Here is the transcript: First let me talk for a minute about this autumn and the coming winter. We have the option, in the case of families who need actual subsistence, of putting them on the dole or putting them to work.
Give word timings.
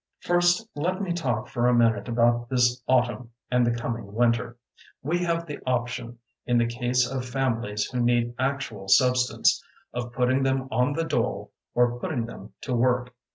First 0.23 0.67
let 0.73 0.99
me 0.99 1.13
talk 1.13 1.47
for 1.47 1.67
a 1.67 1.75
minute 1.75 2.09
about 2.09 2.49
this 2.49 2.81
autumn 2.87 3.29
and 3.51 3.67
the 3.67 3.71
coming 3.71 4.13
winter. 4.15 4.57
We 5.03 5.19
have 5.19 5.45
the 5.45 5.59
option, 5.67 6.17
in 6.47 6.57
the 6.57 6.65
case 6.65 7.07
of 7.07 7.23
families 7.23 7.85
who 7.85 7.99
need 7.99 8.33
actual 8.39 8.87
subsistence, 8.87 9.63
of 9.93 10.11
putting 10.11 10.41
them 10.41 10.67
on 10.71 10.93
the 10.93 11.03
dole 11.03 11.51
or 11.75 11.99
putting 11.99 12.25
them 12.25 12.53
to 12.61 12.73
work. 12.73 13.13